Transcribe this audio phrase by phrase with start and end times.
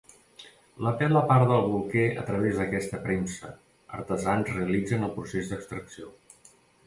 [0.85, 3.51] La pela a part del bolquer a través d'aquesta premsa,
[3.99, 6.11] artesans realitzen el procés d'extracció.